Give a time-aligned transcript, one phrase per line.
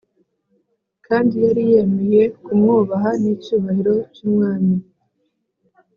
[1.05, 4.75] kandi yari yemeye kumwubaha nicyubahiro cyumwami.